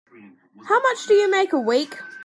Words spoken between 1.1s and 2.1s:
you make a week?